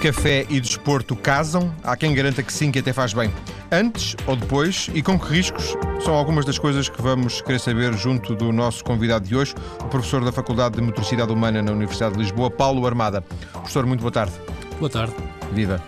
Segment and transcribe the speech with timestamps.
[0.00, 1.74] Café e desporto casam?
[1.82, 3.32] Há quem garanta que sim, que até faz bem.
[3.70, 5.76] Antes ou depois e com que riscos?
[6.04, 9.88] São algumas das coisas que vamos querer saber junto do nosso convidado de hoje, o
[9.88, 13.22] professor da Faculdade de Motricidade Humana na Universidade de Lisboa, Paulo Armada.
[13.52, 14.32] Professor, muito boa tarde.
[14.78, 15.14] Boa tarde.
[15.52, 15.82] Viva.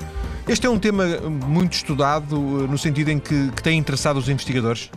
[0.49, 1.07] Este é um tema
[1.47, 4.91] muito estudado no sentido em que, que tem interessado os investigadores?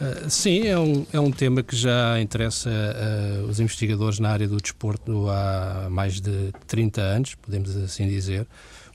[0.00, 4.48] Uh, sim, é um, é um tema que já interessa uh, os investigadores na área
[4.48, 8.46] do desporto há mais de 30 anos, podemos assim dizer,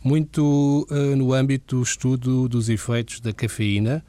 [0.03, 4.03] muito uh, no âmbito do estudo dos efeitos da cafeína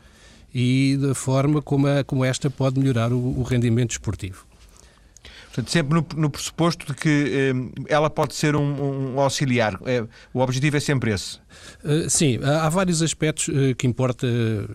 [0.52, 4.48] e da forma como, a, como esta pode melhorar o, o rendimento esportivo.
[5.58, 9.76] Portanto, sempre no, no pressuposto de que eh, ela pode ser um, um auxiliar.
[9.84, 11.38] É, o objetivo é sempre esse.
[11.82, 14.26] Uh, sim, há vários aspectos uh, que importa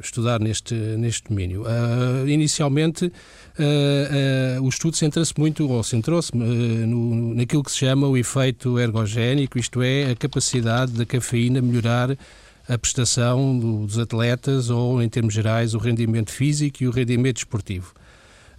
[0.02, 1.64] estudar neste, neste domínio.
[2.28, 3.12] Inicialmente,
[4.62, 10.12] o estudo centra-se muito, ou centrou-se naquilo que se chama o efeito ergogénico, isto é,
[10.12, 12.18] a capacidade da cafeína melhorar
[12.68, 17.94] a prestação dos atletas ou, em termos gerais, o rendimento físico e o rendimento esportivo.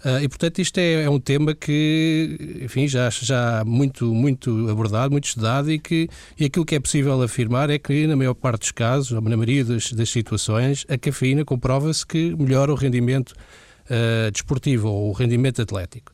[0.04, 5.10] Uh, e, portanto, isto é, é, um tema que, enfim, já, já muito, muito abordado,
[5.10, 8.60] muito estudado e que e aquilo que é possível afirmar é que, na maior parte
[8.60, 13.30] dos casos, ou na maioria das, das situações, a cafeína comprova-se que melhora o rendimento
[13.30, 16.12] uh, desportivo ou o rendimento atlético.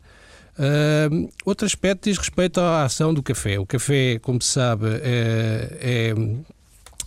[0.57, 3.59] Uh, outro aspecto diz respeito à ação do café.
[3.59, 6.15] O café, como se sabe, é, é,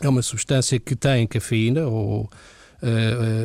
[0.01, 2.29] é uma substância que tem cafeína ou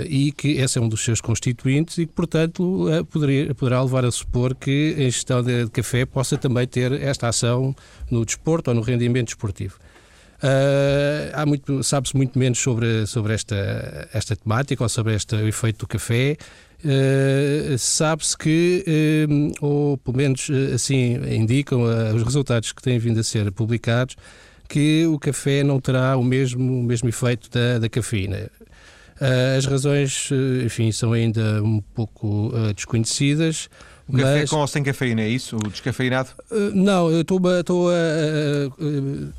[0.06, 4.04] e que esse é um dos seus constituintes e que, portanto, uh, poderia, poderá levar
[4.04, 7.74] a supor que a ingestão de, de, café possa também ter esta ação
[8.10, 9.76] no desporto ou no rendimento desportivo.
[10.42, 15.80] Uh, há muito, sabe-se muito menos sobre, sobre esta, esta temática ou sobre este efeito
[15.80, 16.36] do café.
[17.78, 19.26] sabe-se que,
[19.60, 21.82] ou pelo menos assim indicam
[22.14, 24.16] os resultados que têm vindo a ser publicados,
[24.68, 28.50] que o café não terá o mesmo, o mesmo efeito da, da cafeína.
[29.20, 33.68] Eh, as razões, eh, enfim, são ainda um pouco uh, desconhecidas.
[34.08, 35.56] O café com ou sem cafeína, é isso?
[35.56, 36.30] O descafeinado?
[36.72, 37.38] Não, eu estou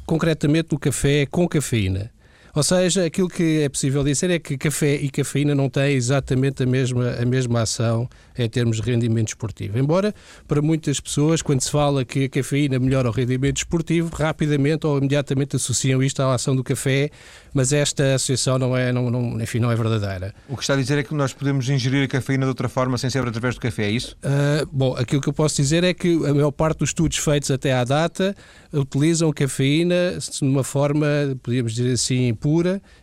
[0.06, 2.12] concretamente no café com cafeína.
[2.60, 6.62] Ou seja, aquilo que é possível dizer é que café e cafeína não têm exatamente
[6.62, 9.80] a mesma, a mesma ação em termos de rendimento esportivo.
[9.80, 10.14] Embora,
[10.46, 14.98] para muitas pessoas, quando se fala que a cafeína melhora o rendimento esportivo, rapidamente ou
[14.98, 17.10] imediatamente associam isto à ação do café,
[17.54, 20.36] mas esta associação não é, não, não, enfim, não é verdadeira.
[20.50, 22.98] O que está a dizer é que nós podemos ingerir a cafeína de outra forma
[22.98, 24.18] sem ser através do café, é isso?
[24.18, 27.50] Uh, bom, aquilo que eu posso dizer é que a maior parte dos estudos feitos
[27.50, 28.36] até à data
[28.74, 31.08] utilizam cafeína de uma forma,
[31.42, 32.49] podríamos dizer assim, pura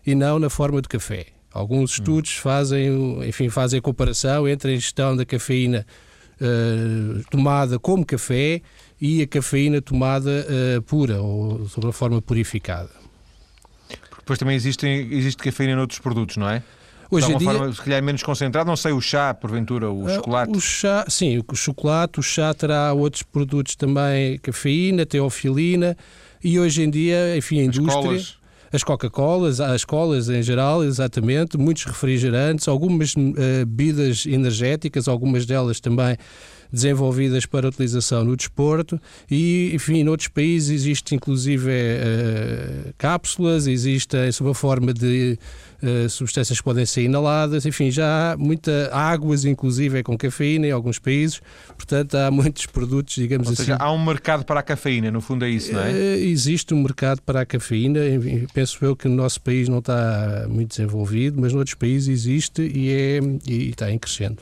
[0.07, 1.27] e não na forma de café.
[1.53, 5.87] Alguns estudos fazem, enfim, fazem a comparação entre a ingestão da cafeína
[6.39, 8.61] uh, tomada como café
[9.01, 12.91] e a cafeína tomada uh, pura ou sob uma forma purificada.
[13.89, 16.63] Porque depois também existe, existe cafeína noutros produtos, não é?
[17.11, 17.51] Hoje uma dia...
[17.51, 20.53] forma, se calhar, menos concentrado, não sei, o chá, porventura, o uh, chocolate.
[20.55, 25.97] O chá, sim, o chocolate, o chá terá outros produtos também, cafeína, teofilina,
[26.45, 28.03] e hoje em dia, enfim, a indústria...
[28.03, 28.46] Colas.
[28.77, 35.81] As Coca-Colas, as colas em geral, exatamente, muitos refrigerantes, algumas uh, bebidas energéticas, algumas delas
[35.81, 36.19] também
[36.73, 39.01] desenvolvidas para utilização no desporto
[39.31, 45.39] e, enfim, noutros países existe inclusive uh, cápsulas, existe sob a forma de
[45.83, 50.71] uh, substâncias que podem ser inaladas, enfim, já há muita águas, inclusive, com cafeína em
[50.71, 51.41] alguns países,
[51.77, 53.65] portanto há muitos produtos, digamos Ou assim.
[53.65, 55.91] Seja, há um mercado para a cafeína, no fundo é isso, não é?
[55.91, 58.01] Uh, existe um mercado para a cafeína,
[58.53, 62.91] penso eu que no nosso país não está muito desenvolvido, mas noutros países existe e,
[62.91, 64.39] é, e está em crescendo.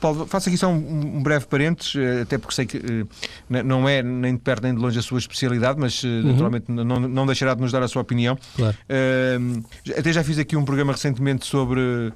[0.00, 3.08] Paulo, faço aqui só um, um, breve parênteses, eh, até porque sei que uh,
[3.64, 6.22] não é nem de perto nem de longe a sua especialidade, mas uh, uhum.
[6.24, 8.38] naturalmente não, não deixará de nos dar a sua opinião.
[8.56, 8.76] Claro.
[8.88, 9.64] Uh,
[9.96, 12.12] até já fiz aqui um programa recentemente sobre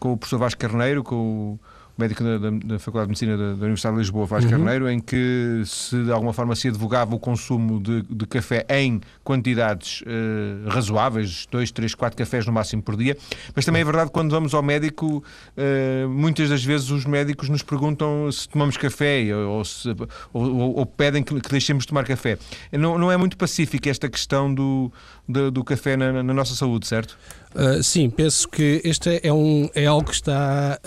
[0.00, 1.60] com o professor Vasco Carneiro, com o
[1.98, 4.50] médico da, da, da, Faculdade de Medicina da, da, Universidade de Lisboa, Vaz uhum.
[4.50, 9.00] Carneiro, em que se de alguma forma se advogava o consumo de, de café em
[9.24, 13.16] quantidades uh, razoáveis, 2, 3, 4 cafés no máximo por dia.
[13.54, 15.22] Mas também é verdade que quando vamos ao médico,
[15.56, 19.88] uh, muitas das vezes os médicos nos perguntam se tomamos café ou, se,
[20.32, 22.38] ou, ou pedem que, que, deixemos de tomar café.
[22.72, 24.92] Não, não é muito pacífica esta questão do,
[25.28, 27.18] do, do café na, na, nossa saúde, certo?
[27.54, 30.78] Uh, sim, penso que este é, um, é algo que está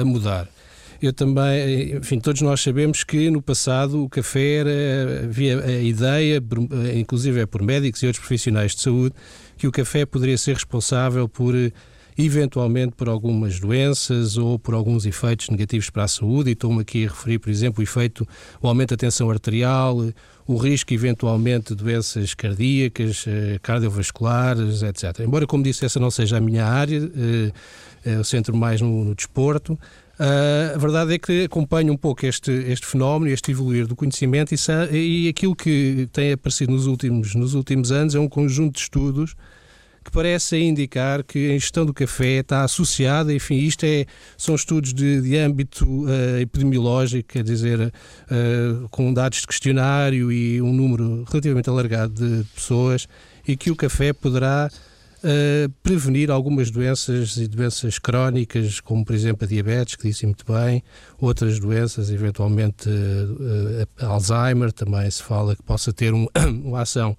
[0.00, 0.48] a mudar.
[1.02, 6.40] Eu também, enfim, todos nós sabemos que no passado o café era, havia a ideia,
[6.94, 9.12] inclusive é por médicos e outros profissionais de saúde,
[9.56, 11.54] que o café poderia ser responsável por
[12.16, 17.06] eventualmente por algumas doenças ou por alguns efeitos negativos para a saúde, e estou-me aqui
[17.06, 18.26] a referir, por exemplo, o efeito,
[18.60, 19.96] o aumento da tensão arterial,
[20.46, 25.20] o risco eventualmente de doenças cardíacas, eh, cardiovasculares, etc.
[25.20, 27.52] Embora, como disse, essa não seja a minha área, eh,
[28.04, 29.78] eh, eu centro mais no, no desporto,
[30.22, 34.54] Uh, a verdade é que acompanho um pouco este, este fenómeno, este evoluir do conhecimento
[34.54, 38.82] e, e, aquilo que tem aparecido nos últimos, nos últimos anos é um conjunto de
[38.82, 39.34] estudos
[40.02, 44.04] que parece indicar que a gestão do café está associada, enfim, isto é,
[44.36, 50.60] são estudos de, de âmbito uh, epidemiológico, quer dizer, uh, com dados de questionário e
[50.60, 53.06] um número relativamente alargado de pessoas,
[53.46, 59.44] e que o café poderá uh, prevenir algumas doenças e doenças crónicas, como por exemplo
[59.44, 60.82] a diabetes, que disse muito bem,
[61.20, 62.88] outras doenças, eventualmente
[64.00, 66.26] Alzheimer, também se fala que possa ter um,
[66.64, 67.16] uma ação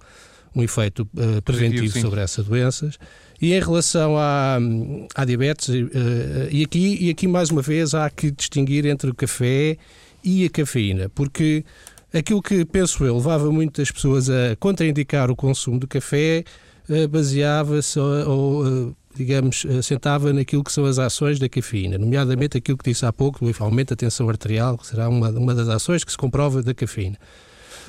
[0.54, 2.98] um efeito uh, preventivo sobre essas doenças.
[3.40, 4.58] E em relação à,
[5.14, 9.14] à diabetes, uh, e, aqui, e aqui mais uma vez há que distinguir entre o
[9.14, 9.76] café
[10.22, 11.64] e a cafeína, porque
[12.12, 16.44] aquilo que penso eu levava muitas pessoas a contraindicar o consumo do café
[16.88, 22.90] uh, baseava-se ou, digamos, assentava naquilo que são as ações da cafeína, nomeadamente aquilo que
[22.90, 26.12] disse há pouco, o aumento da tensão arterial, que será uma, uma das ações que
[26.12, 27.18] se comprova da cafeína.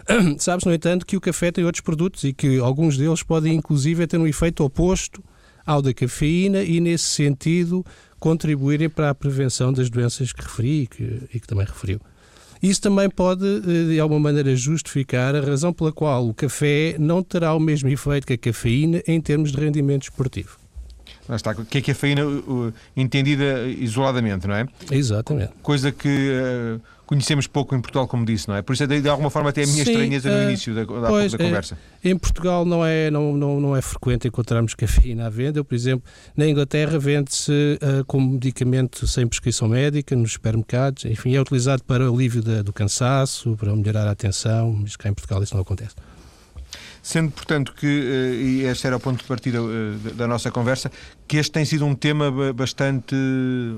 [0.39, 4.05] Sabes, no entanto, que o café tem outros produtos e que alguns deles podem, inclusive,
[4.07, 5.23] ter um efeito oposto
[5.65, 7.85] ao da cafeína e, nesse sentido,
[8.19, 11.99] contribuírem para a prevenção das doenças que referi e que, e que também referiu.
[12.61, 17.21] Isso também pode, eh, de alguma maneira, justificar a razão pela qual o café não
[17.21, 20.57] terá o mesmo efeito que a cafeína em termos de rendimento esportivo.
[21.27, 22.21] Lá está, que é a cafeína
[22.95, 24.67] entendida isoladamente, não é?
[24.91, 25.53] Exatamente.
[25.61, 28.61] Coisa que uh, conhecemos pouco em Portugal, como disse, não é?
[28.61, 30.83] Por isso, de, de alguma forma, até a minha Sim, estranheza no uh, início da,
[30.83, 31.77] da, pois, da conversa.
[32.03, 35.59] É, em Portugal não é, não, não, não é frequente encontrarmos cafeína à venda.
[35.59, 41.05] Eu, por exemplo, na Inglaterra vende-se uh, como medicamento sem prescrição médica nos supermercados.
[41.05, 45.09] Enfim, é utilizado para o alívio da, do cansaço, para melhorar a atenção, mas cá
[45.09, 45.95] em Portugal isso não acontece.
[47.05, 50.91] Sendo, portanto, que, eh, e este era o ponto de partida eh, da nossa conversa,
[51.27, 53.15] que este tem sido um tema bastante,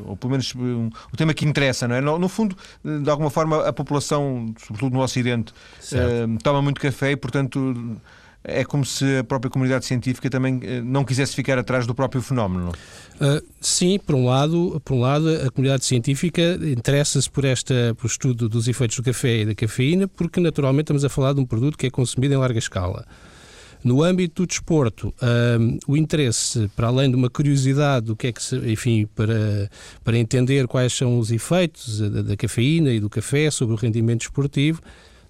[0.05, 1.99] ou pelo menos um, um tema que interessa, não é?
[1.99, 5.51] No, no, fundo, de alguma forma, a população, sobretudo no Ocidente,
[5.91, 7.99] uh, toma muito café e, portanto,
[8.47, 12.71] é como se a própria comunidade científica também não quisesse ficar atrás do próprio fenómeno.
[13.15, 18.07] Uh, sim, por um lado, por um lado, a comunidade científica interessa-se por esta, por
[18.07, 21.45] estudo dos efeitos do café e da cafeína, porque naturalmente estamos a falar de um
[21.45, 23.05] produto que é consumido em larga escala.
[23.83, 28.31] No âmbito do desporto, uh, o interesse, para além de uma curiosidade do que é
[28.31, 29.69] que se, enfim, para,
[30.03, 34.21] para entender quais são os efeitos da, da cafeína e do café sobre o rendimento
[34.21, 34.81] esportivo,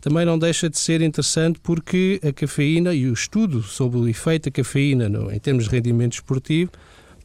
[0.02, 4.46] também não deixa de ser interessante porque a cafeína e o estudo sobre o efeito
[4.46, 6.72] da cafeína no, em termos de rendimento esportivo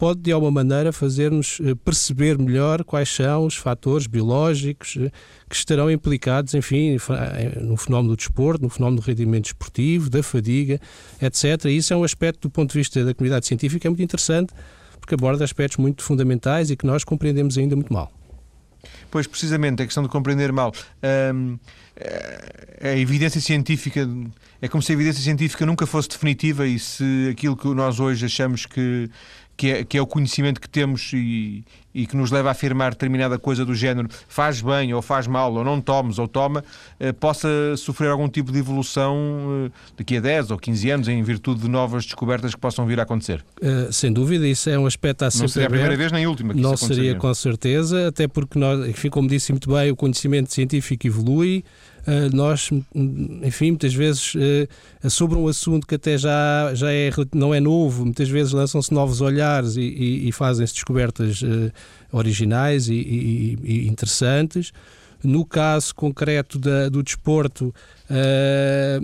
[0.03, 5.13] pode, de alguma maneira, fazer-nos eh, perceber melhor quais são os fatores biológicos eh,
[5.49, 6.97] que estarão implicados, enfim,
[7.61, 10.81] no fenómeno do desporto, no fenómeno do rendimento esportivo, da fadiga,
[11.21, 11.67] etc.
[11.67, 14.53] E isso é um aspecto, do ponto de vista da comunidade científica, muito interessante,
[14.99, 18.13] porque aborda aspectos muito fundamentais e que nós compreendemos ainda muito mal.
[19.11, 20.73] Pois, precisamente, a questão de compreender mal.
[21.35, 21.59] Hum,
[22.81, 24.09] a evidência científica
[24.61, 28.27] é como se a evidência científica nunca fosse definitiva e se aquilo que nós hoje
[28.27, 29.11] achamos que
[29.57, 32.93] que é, que é o conhecimento que temos e, e que nos leva a afirmar
[32.93, 36.65] determinada coisa do género faz bem ou faz mal, ou não tomes ou toma,
[36.99, 41.23] eh, possa sofrer algum tipo de evolução eh, daqui a 10 ou 15 anos em
[41.23, 43.45] virtude de novas descobertas que possam vir a acontecer?
[43.61, 46.25] Uh, sem dúvida, isso é um aspecto a sempre Não seria a primeira vez nem
[46.25, 49.91] a última que Não seria com certeza, até porque nós, enfim, como disse muito bem,
[49.91, 51.65] o conhecimento científico evolui,
[52.03, 52.69] Uh, nós,
[53.43, 58.05] enfim, muitas vezes uh, sobre um assunto que até já, já é, não é novo,
[58.05, 61.71] muitas vezes lançam-se novos olhares e, e, e fazem-se descobertas uh,
[62.11, 64.73] originais e, e, interessantes.
[65.23, 67.73] No caso concreto da, do desporto,
[68.11, 69.01] é,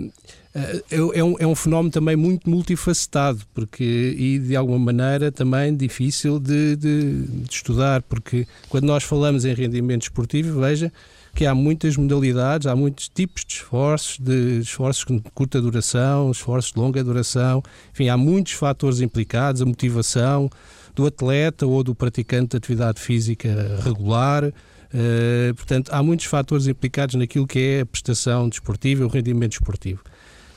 [0.91, 6.39] é, um, é um fenómeno também muito multifacetado porque, e de alguma maneira também difícil
[6.39, 10.91] de, de, de estudar, porque quando nós falamos em rendimento esportivo, veja,
[11.33, 16.73] que há muitas modalidades, há muitos tipos de esforços, de esforços de curta duração, esforços
[16.73, 20.49] de longa duração, enfim, há muitos fatores implicados, a motivação
[20.99, 27.15] do atleta ou do praticante de atividade física regular, uh, portanto, há muitos fatores implicados
[27.15, 30.01] naquilo que é a prestação desportiva e o rendimento esportivo.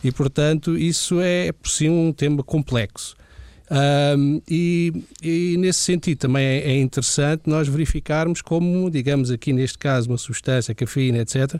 [0.02, 3.16] E, portanto, isso é, por si, um tema complexo.
[4.48, 10.10] E, e, nesse sentido também é, é, interessante nós verificarmos como, digamos aqui neste caso,
[10.10, 11.54] uma substância, cafeína, etc.,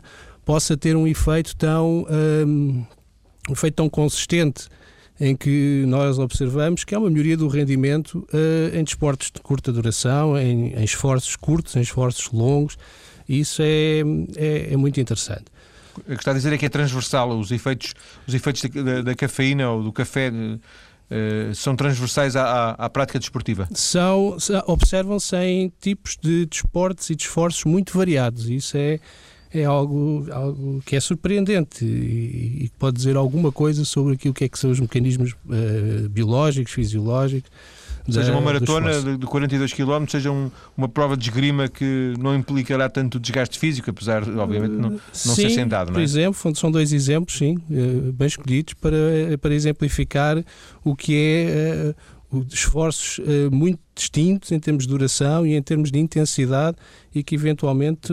[0.45, 2.05] possa ter um efeito tão,
[2.45, 2.85] um,
[3.49, 4.67] um efeito tão consistente
[5.23, 9.71] em que nós observamos que há uma melhoria do rendimento uh, em desportos de curta
[9.71, 12.77] duração, em, em, esforços curtos, em esforços longos.
[13.27, 14.01] Isso é,
[14.35, 15.45] é, é muito interessante.
[15.97, 17.93] O que está a dizer é que é transversal, os efeitos,
[18.27, 23.69] os efeitos da, da cafeína ou do café uh, são transversais à, à, prática desportiva?
[23.73, 24.35] São,
[24.67, 28.49] observam-se em tipos de desportos e de esforços muito variados.
[28.49, 28.99] Isso é,
[29.53, 34.43] é algo, algo que é surpreendente e, e pode dizer alguma coisa sobre aquilo que
[34.43, 37.51] é que são os mecanismos uh, biológicos, fisiológicos.
[38.09, 42.35] Seja da, uma maratona de 42 km, seja um, uma prova de esgrima que não
[42.35, 45.87] implicará tanto desgaste físico, apesar, obviamente, não, não sim, ser sentado.
[45.87, 45.99] Não é?
[45.99, 48.97] Por exemplo, são dois exemplos, sim, eh, bem escolhidos para,
[49.39, 50.43] para exemplificar
[50.83, 51.95] o que é
[52.51, 56.77] esforços uh, muito distintos em termos de duração e em termos de intensidade
[57.13, 58.11] e que eventualmente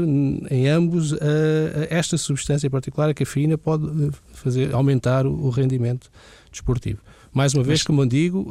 [0.50, 1.18] em ambos uh,
[1.88, 6.10] esta substância em particular, a cafeína, pode fazer aumentar o, rendimento
[6.50, 7.00] desportivo.
[7.32, 8.50] Mais uma vez, como eu digo,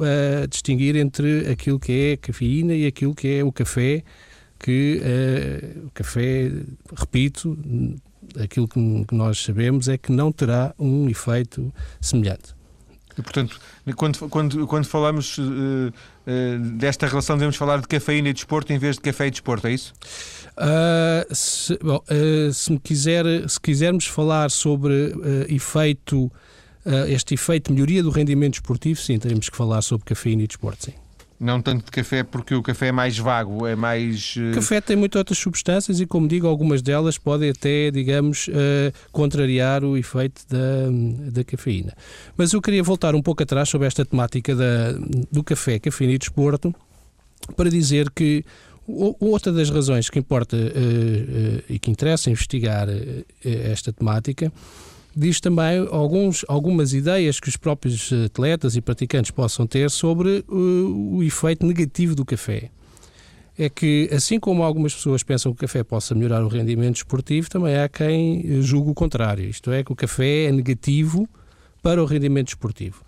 [0.49, 4.03] distinguir entre aquilo que é a cafeína e aquilo que é o café,
[4.57, 5.01] que
[5.85, 6.49] o café,
[6.95, 7.57] repito,
[8.41, 12.58] aquilo que, que nós sabemos é que não terá um efeito semelhante.
[13.19, 13.59] E, portanto,
[13.97, 18.77] quando, quando, quando falamos uh, uh, desta relação, devemos falar de cafeína e desporto em
[18.77, 19.93] vez de café e desporto, é isso?
[20.57, 22.01] Uh, se, bom,
[22.53, 25.13] se, me quiser, se quisermos falar sobre
[25.49, 26.31] efeito,
[27.09, 30.93] este efeito melhoria do rendimento esportivo, sim, teremos que falar sobre cafeína e desporto, sim.
[31.39, 34.35] Não tanto de café, porque o café é mais vago, é mais.
[34.51, 38.91] O café tem muitas outras substâncias e, como digo, algumas delas podem até, digamos, uh,
[39.13, 41.95] contrariar o efeito da, da cafeína.
[42.35, 44.91] Mas eu queria voltar um pouco atrás sobre esta temática da,
[45.31, 46.75] do café, cafeína e desporto,
[47.55, 48.43] para dizer que
[48.85, 52.89] outra das razões que importa uh, uh, e que interessa investigar
[53.45, 54.51] esta temática
[55.19, 61.15] diz também alguns, algumas ideias que os próprios atletas e praticantes possam ter sobre uh,
[61.17, 62.71] o efeito negativo do café.
[63.57, 67.49] É que, assim como algumas pessoas pensam que o café possa melhorar o rendimento esportivo,
[67.49, 69.49] também há quem julgue o contrário.
[69.49, 71.27] Isto é, que o café é negativo
[71.81, 73.03] para o rendimento esportivo.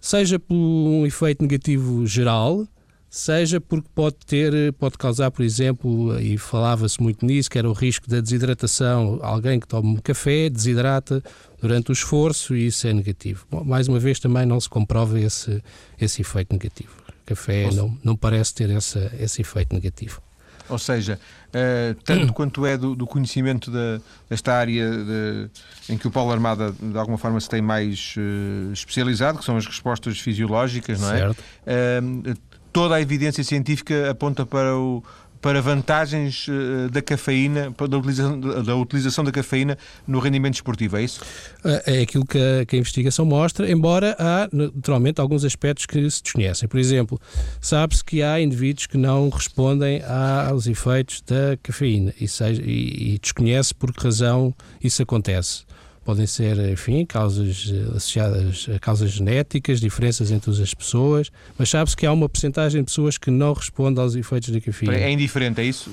[0.00, 2.66] Seja por um efeito negativo geral,
[3.12, 7.74] seja porque pode ter, pode causar, por exemplo, e falava-se muito nisso, que era o
[7.74, 9.18] risco da desidratação.
[9.20, 11.22] Alguém que toma um café desidrata
[11.60, 13.46] durante o esforço e isso é negativo.
[13.50, 15.62] Bom, mais uma vez também não se comprova esse,
[16.00, 16.90] esse efeito negativo.
[17.26, 20.22] Café não, não parece ter essa, esse efeito negativo.
[20.70, 24.00] Ou seja, uh, tanto quanto é do, do conhecimento da,
[24.30, 25.50] desta área de,
[25.90, 29.58] em que o Paulo Armada de alguma forma se tem mais uh, especializado, que são
[29.58, 31.18] as respostas fisiológicas, não é?
[31.18, 31.40] Certo.
[31.40, 35.02] Uh, toda a evidência científica aponta para o
[35.42, 39.76] para vantagens uh, da cafeína, da utilização, da utilização da cafeína
[40.06, 41.20] no rendimento esportivo, é isso?
[41.64, 46.08] É, é aquilo que a, que a, investigação mostra, embora há naturalmente alguns aspectos que
[46.08, 46.68] se desconhecem.
[46.68, 47.20] Por exemplo,
[47.60, 50.00] sabe-se que há indivíduos que não respondem
[50.48, 55.64] aos efeitos da cafeína e, seja, e, e desconhece por que razão isso acontece.
[56.04, 61.96] Podem ser, enfim, causas eh, associadas a causas genéticas, diferenças entre as pessoas, mas sabe-se
[61.96, 64.96] que há uma porcentagem de pessoas que não respondem aos efeitos da cafeína.
[64.96, 65.90] É indiferente, é isso?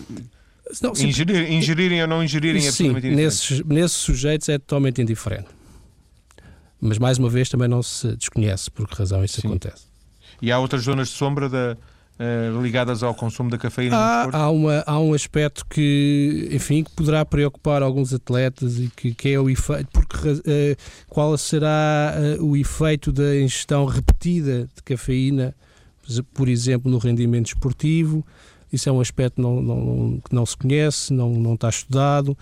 [0.82, 5.48] Não, Ingerir, ingerirem ou não ingerirem é Sim, nesses, nesses sujeitos é totalmente indiferente.
[6.82, 9.48] Mas, mais uma vez, também não se desconhece por que razão isso Sim.
[9.48, 9.84] acontece.
[10.42, 11.78] E há outras zonas de sombra da,
[12.20, 16.92] uh, ligadas ao consumo da cafeína há, há, uma, há um aspecto que, enfim, que
[16.92, 22.46] poderá preocupar alguns atletas e que, que é o efeito, porque uh, qual será uh,
[22.46, 25.56] o efeito da ingestão repetida de cafeína,
[26.34, 28.26] por exemplo, no rendimento esportivo.
[28.72, 32.38] Isso é um aspecto que não, não, que não se conhece, não, não está estudado.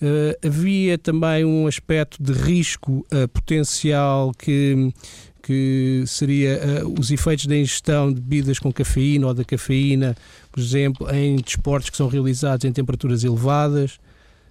[0.00, 4.92] Uh, havia também um aspecto de risco uh, potencial que
[5.48, 10.14] que seria uh, os efeitos da ingestão de bebidas com cafeína ou da cafeína,
[10.52, 13.98] por exemplo, em desportos que são realizados em temperaturas elevadas.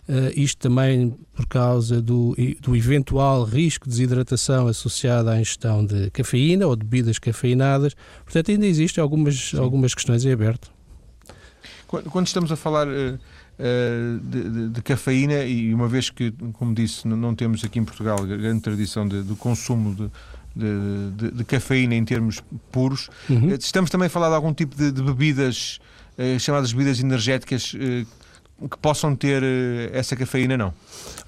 [0.09, 6.09] Uh, isto também por causa do, do eventual risco de desidratação associado à ingestão de
[6.09, 7.95] cafeína ou de bebidas cafeinadas.
[8.23, 10.71] Portanto, ainda existem algumas, algumas questões em aberto.
[11.85, 13.19] Quando estamos a falar uh,
[14.23, 18.17] de, de, de, cafeína, e uma vez que, como disse, não temos aqui em Portugal
[18.25, 20.09] grande tradição de, de consumo de,
[20.57, 23.09] de, de, de cafeína em termos puros.
[23.29, 23.51] Uhum.
[23.51, 25.79] Eh, estamos também a falar de algum tipo de, de bebidas,
[26.17, 28.05] eh, chamadas bebidas energéticas, eh,
[28.69, 30.69] que possam ter eh, essa cafeína, não?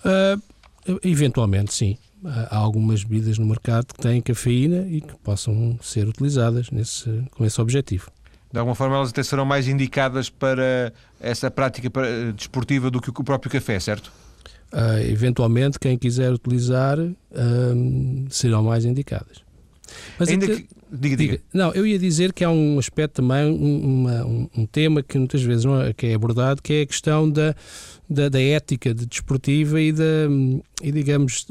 [0.03, 1.97] Uh, eventualmente, sim.
[2.49, 7.45] Há algumas bebidas no mercado que têm cafeína e que possam ser utilizadas nesse, com
[7.45, 8.11] esse objetivo.
[8.51, 11.89] De alguma forma, elas até serão mais indicadas para essa prática
[12.35, 14.11] desportiva do que o próprio café, certo?
[14.71, 16.97] Uh, eventualmente, quem quiser utilizar
[18.29, 19.37] serão mais indicadas.
[20.19, 21.41] Mas Ainda que, diga, diga.
[21.51, 25.17] Não, eu ia dizer que há um aspecto também, um, uma- um- um tema que
[25.17, 27.55] muitas vezes não é, que é abordado, que é a questão da,
[28.07, 30.03] da, da ética de desportiva e da,
[30.83, 31.47] e digamos,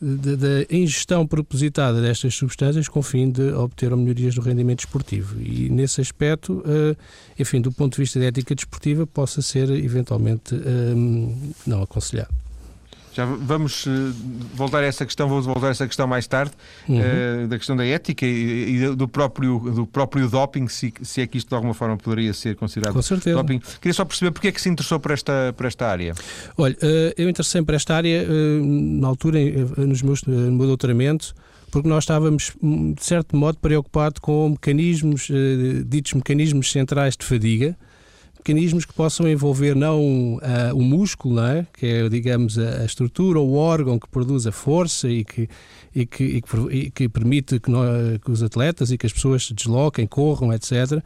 [0.00, 5.40] da, ingestão propositada destas substâncias com o fim de obter melhorias do rendimento desportivo.
[5.40, 6.96] E nesse aspecto, eh,
[7.38, 10.94] enfim, do ponto de vista da ética desportiva, possa ser eventualmente eh,
[11.66, 12.47] não aconselhado.
[13.18, 13.90] Já vamos eh,
[14.54, 16.52] voltar a essa questão, vamos voltar a essa questão mais tarde,
[16.88, 17.00] Uhum.
[17.02, 21.26] eh, da questão da ética e, e do, próprio, do próprio doping, se, se é
[21.26, 23.36] que isto de alguma forma poderia ser considerado Com certeza.
[23.36, 23.58] doping.
[23.80, 26.14] Queria só perceber porque é que se interessou por esta, por esta área.
[26.56, 28.24] Olha, eh, eu interessei-me por esta área
[28.62, 29.40] na altura,
[29.78, 31.34] nos meus, no meu doutoramento,
[31.72, 35.28] porque nós estávamos, hum, de certo modo, preocupados com mecanismos,
[35.86, 37.76] ditos mecanismos centrais de fadiga,
[38.48, 41.66] mecanismos que possam envolver não ah, o músculo, não é?
[41.74, 45.48] que é, digamos, a, a estrutura ou o órgão que produz a força e que,
[45.94, 49.12] e que, e que, e que permite que, nós, que os atletas e que as
[49.12, 51.02] pessoas se desloquem, corram, etc.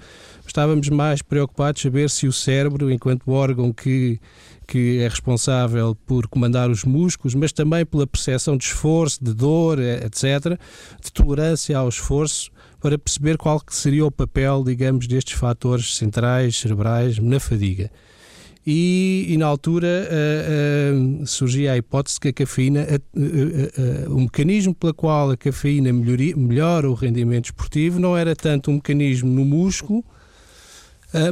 [0.46, 4.20] Estávamos mais preocupados em saber se o cérebro, enquanto órgão que
[4.64, 9.78] que é responsável por comandar os músculos, mas também pela percepção de esforço, de dor,
[9.78, 10.58] etc.,
[11.02, 12.50] de tolerância ao esforço,
[12.82, 17.88] para perceber qual que seria o papel, digamos, destes fatores centrais cerebrais na fadiga.
[18.66, 24.74] E, e na altura uh, uh, surgia a hipótese que a cafeína, uh, o mecanismo
[24.74, 29.44] pela qual a cafeína melhoria, melhora o rendimento esportivo não era tanto um mecanismo no
[29.44, 30.04] músculo,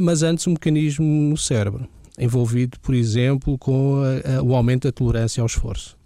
[0.03, 1.87] mas antes um mecanismo no cérebro
[2.19, 5.97] envolvido, por exemplo, com a, a, o aumento da tolerância ao esforço.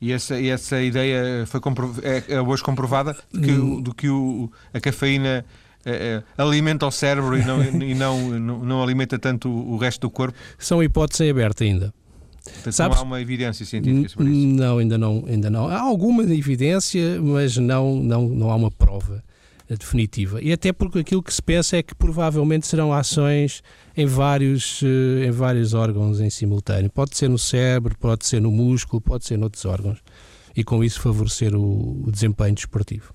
[0.00, 1.60] E essa, e essa ideia foi
[2.02, 3.80] é, é hoje comprovada de que, hum.
[3.80, 5.44] do que o, a cafeína
[5.86, 10.10] é, alimenta o cérebro e, não, e não, não, não, alimenta tanto o resto do
[10.10, 10.36] corpo?
[10.58, 11.94] São hipóteses em aberto ainda.
[12.44, 14.46] Portanto, Sabes, não há uma evidência científica sobre isso?
[14.54, 15.68] Não, ainda não, ainda não.
[15.68, 19.24] Há alguma evidência, mas não, não, não há uma prova
[19.74, 20.40] definitiva.
[20.40, 23.62] E até porque aquilo que se pensa é que provavelmente serão ações
[23.96, 26.90] em vários, em vários órgãos em simultâneo.
[26.90, 29.98] Pode ser no cérebro, pode ser no músculo, pode ser noutros órgãos.
[30.54, 33.12] E com isso favorecer o, o desempenho desportivo.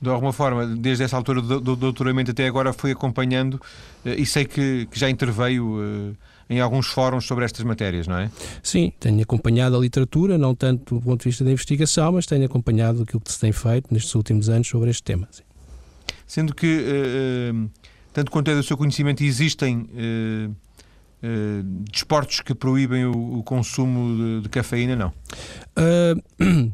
[0.00, 4.26] De alguma forma, desde essa altura do, do doutoramento até agora, fui acompanhando uh, e
[4.26, 6.16] sei que, que já interveio uh,
[6.50, 8.30] em alguns fóruns sobre estas matérias, não é?
[8.62, 12.44] Sim, tenho acompanhado a literatura, não tanto do ponto de vista da investigação, mas tenho
[12.44, 15.26] acompanhado aquilo que se tem feito nestes últimos anos sobre este tema.
[15.30, 15.45] Sim.
[16.26, 17.70] Sendo que, uh,
[18.12, 19.88] tanto quanto é do seu conhecimento, existem
[21.90, 25.12] desportos que proíbem o, o consumo de, de, cafeína, não?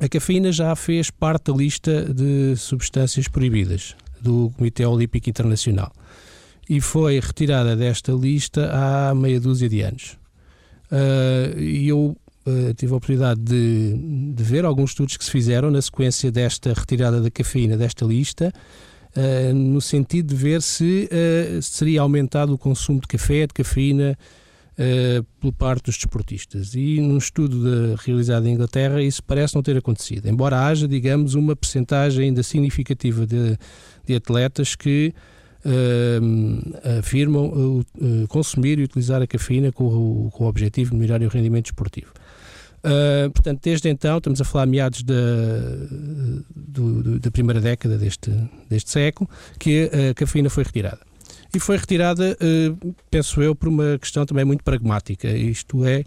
[0.00, 5.92] a cafeína já fez parte da lista de substâncias proibidas do Comitê Olímpico Internacional
[6.68, 10.16] e foi retirada desta lista há meia dúzia de anos.
[11.58, 15.80] E eu Uh, tive a oportunidade de, de, ver alguns estudos que se fizeram na
[15.80, 18.52] sequência desta retirada da cafeína desta lista,
[19.16, 24.18] uh, no sentido de ver se uh, seria aumentado o consumo de café, de cafeína,
[25.38, 26.74] por parte dos desportistas.
[26.74, 31.34] E num estudo de, realizado em Inglaterra, isso parece não ter acontecido, embora haja, digamos,
[31.34, 33.56] uma percentagem ainda significativa de,
[34.04, 35.14] de atletas que
[35.64, 40.96] Uh, afirmam uh, uh, consumir e utilizar a cafeína com o, com o objetivo de
[40.96, 42.12] melhorar o rendimento esportivo.
[43.32, 45.14] Portanto, desde então, estamos a falar meados da,
[46.54, 48.30] do, do, da primeira década deste,
[48.68, 51.00] deste século, que a cafeína foi retirada.
[51.54, 52.36] E foi retirada,
[53.10, 56.02] penso eu, por uma questão também muito pragmática, isto é,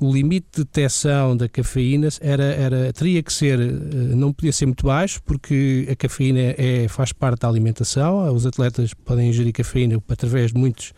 [0.00, 4.86] o limite de detecção da cafeína era, era, teria que ser, não podia ser muito
[4.86, 10.52] baixo, porque a cafeína é, faz parte da alimentação, os atletas podem ingerir cafeína através
[10.52, 10.92] de muitos,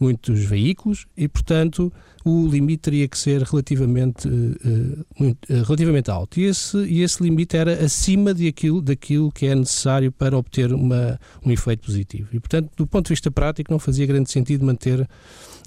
[0.00, 1.92] muitos veículos e, portanto,
[2.24, 6.38] o limite teria que ser relativamente, uh, muito, uh, relativamente alto.
[6.38, 10.72] E esse, e esse limite era acima de aquilo, daquilo que é necessário para obter
[10.72, 12.28] uma, um efeito positivo.
[12.32, 15.08] E, portanto, do ponto de vista prático, não fazia grande sentido manter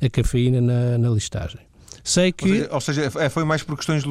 [0.01, 1.59] a cafeína na, na listagem.
[2.03, 2.67] Sei que.
[2.69, 4.03] Ou seja, foi mais por questões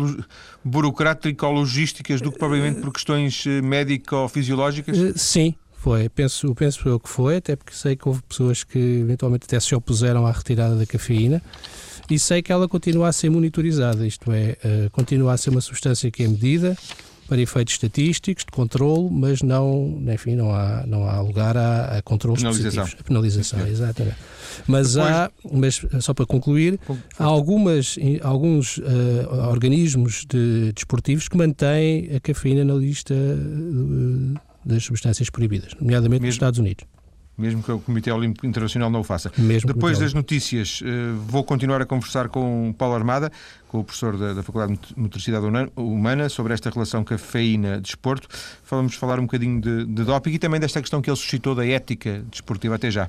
[0.65, 4.97] burocrático-logísticas do que propriamente por questões eh, médico-fisiológicas?
[5.15, 6.09] Sim, foi.
[6.09, 9.77] Penso, penso eu que foi, até porque sei que houve pessoas que eventualmente até se
[9.77, 11.41] opuseram à retirada da cafeína
[12.11, 14.57] e sei que ela continua a ser monitorizada, isto é,
[14.93, 16.77] continua a ser uma substância que é medida
[17.27, 22.03] para efeitos estatísticos, de controle, mas não, enfim, não há, não há lugar a, a
[22.03, 22.83] controles penalização.
[22.83, 23.01] positivos.
[23.01, 24.17] A penalização, exatamente.
[24.67, 25.13] Mas Depois...
[25.13, 26.79] há, mas só para concluir,
[27.19, 28.83] há algumas, alguns uh,
[29.51, 36.27] organismos de, desportivos que mantêm a cafeína na lista uh, das substâncias proibidas, nomeadamente Mesmo...
[36.27, 36.85] nos Estados Unidos.
[37.37, 39.33] Mesmo que o Comitê Olímpico Internacional não o faça.
[39.37, 43.31] Mesmo Depois das notícias, uh, vou continuar a conversar com o Paulo Armada,
[43.69, 45.45] com o professor da, da Faculdade de Motricidade
[45.77, 48.29] Humana, sobre esta relação cafeína-desporto.
[48.71, 51.67] Vamos falar um bocadinho de, de doping e também desta questão que ele suscitou da
[51.67, 52.77] ética desportiva.
[52.77, 53.09] Até já.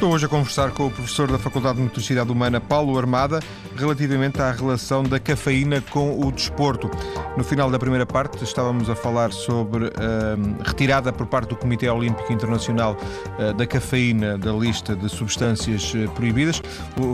[0.00, 3.38] Estou hoje a conversar com o professor da Faculdade de Motricidade Humana, Paulo Armada,
[3.76, 6.90] relativamente à relação da cafeína com o desporto.
[7.36, 11.56] No final da primeira parte, estávamos a falar sobre a hum, retirada por parte do
[11.56, 12.96] Comitê Olímpico Internacional
[13.38, 16.62] uh, da cafeína da lista de substâncias uh, proibidas.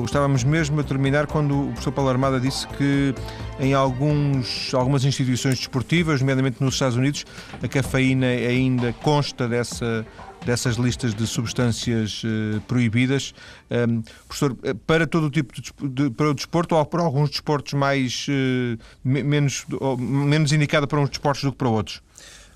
[0.04, 3.12] Estávamos mesmo a terminar quando o professor Paulo Armada disse que
[3.58, 7.24] em alguns, algumas instituições desportivas, nomeadamente nos Estados Unidos,
[7.60, 10.06] a cafeína ainda consta dessa
[10.46, 13.34] dessas listas de substâncias uh, proibidas.
[13.68, 17.30] Um, professor, eh, para todo o tipo de, de, para o desporto ou para alguns
[17.30, 19.66] desportos mais uh, menos,
[19.98, 22.00] menos indicada para uns desportos do que para outros?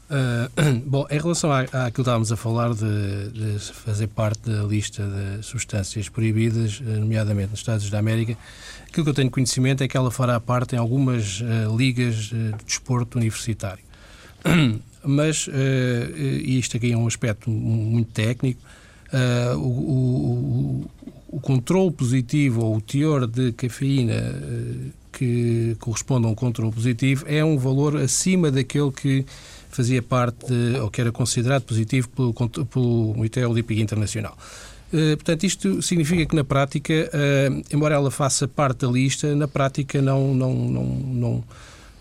[0.09, 5.05] Uh, bom, em relação àquilo que estávamos a falar de, de, fazer parte da lista
[5.05, 8.37] de substâncias proibidas, nomeadamente nos Estados da América,
[8.88, 12.53] aquilo que eu tenho conhecimento é que ela fará parte em algumas uh, ligas de
[12.64, 13.83] desporto universitário.
[15.04, 15.52] mas, uh,
[16.16, 18.60] e isto aqui é um aspecto muito técnico,
[19.12, 20.84] uh, o,
[21.30, 24.14] o, o controle positivo ou o teor de cafeína
[25.12, 29.26] que corresponde a um controle positivo é um valor acima daquele que
[29.70, 34.36] fazia parte de, ou que era considerado positivo pelo, pelo Comitê Olímpico Internacional.
[34.90, 36.92] Portanto, isto significa que na prática,
[37.72, 41.44] embora ela faça parte da lista, na prática não, não, não, não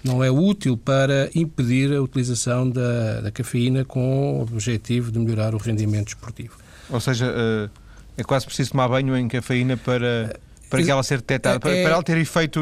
[0.04, 5.54] não é útil para impedir a utilização da, da cafeína com o objetivo de melhorar
[5.54, 6.58] o rendimento esportivo.
[6.90, 7.70] Ou seja, eh,
[8.18, 11.84] é quase preciso tomar banho em cafeína para para que ela ser detectada, para, é,
[11.84, 12.62] para ela ter efeito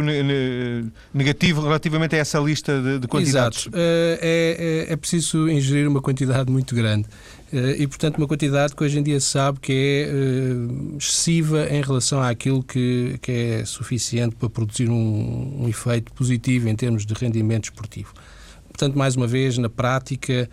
[1.14, 3.68] negativo relativamente a essa lista de, de quantidades.
[3.68, 3.78] Exato.
[3.78, 7.06] Eh, é, é, é, preciso ingerir uma quantidade muito grande.
[7.52, 11.68] Eh, e, portanto, uma quantidade que hoje em dia se sabe que é uh, excessiva
[11.70, 17.06] em relação àquilo que, que é suficiente para produzir um, um efeito positivo em termos
[17.06, 18.14] de rendimento esportivo.
[18.70, 20.50] Portanto, mais uma vez, na prática,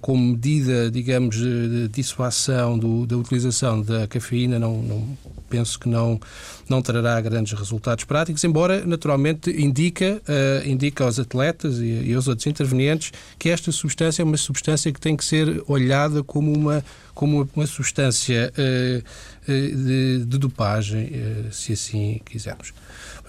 [0.00, 6.20] como medida, digamos, de dissuasão do, da utilização da cafeína, não, não, penso que não,
[6.68, 12.28] não trará grandes resultados práticos, embora naturalmente indica, uh, indica aos atletas e, e, aos
[12.28, 16.84] outros intervenientes que esta substância é uma substância que tem que ser olhada como uma,
[17.14, 19.02] como uma substância uh,
[19.46, 21.10] de, de, dopagem,
[21.50, 22.74] se assim quisermos.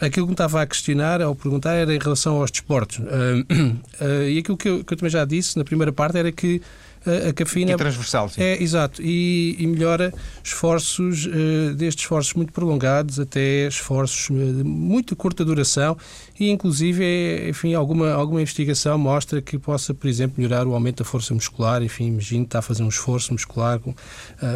[0.01, 2.99] Aquilo que me estava a questionar ao perguntar era em relação aos desportos.
[4.29, 6.61] e aquilo que eu, que eu também já disse na primeira parte era que
[7.05, 7.71] a, cafeína.
[7.71, 8.41] É transversal, sim.
[8.41, 9.01] É, exato.
[9.01, 15.97] E, e melhora esforços, uh, desde esforços muito prolongados até esforços de muito curta duração
[16.39, 21.03] e, inclusive, é, enfim, alguma, alguma investigação mostra que possa, por exemplo, melhorar o aumento
[21.03, 21.81] da força muscular.
[21.83, 23.95] Enfim, imagine está a fazer um esforço muscular com uh,